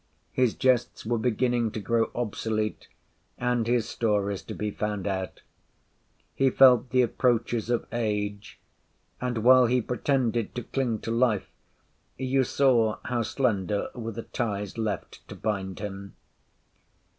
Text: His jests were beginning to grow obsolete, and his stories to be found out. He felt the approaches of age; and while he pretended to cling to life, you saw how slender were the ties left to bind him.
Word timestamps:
His 0.31 0.55
jests 0.55 1.05
were 1.05 1.19
beginning 1.19 1.69
to 1.73 1.79
grow 1.79 2.09
obsolete, 2.15 2.87
and 3.37 3.67
his 3.67 3.87
stories 3.87 4.41
to 4.41 4.55
be 4.55 4.71
found 4.71 5.05
out. 5.05 5.43
He 6.33 6.49
felt 6.49 6.89
the 6.89 7.03
approaches 7.03 7.69
of 7.69 7.85
age; 7.91 8.59
and 9.21 9.43
while 9.43 9.67
he 9.67 9.79
pretended 9.79 10.55
to 10.55 10.63
cling 10.63 11.01
to 11.01 11.11
life, 11.11 11.51
you 12.17 12.43
saw 12.43 12.97
how 13.03 13.21
slender 13.21 13.89
were 13.93 14.11
the 14.11 14.23
ties 14.23 14.75
left 14.75 15.19
to 15.27 15.35
bind 15.35 15.77
him. 15.77 16.15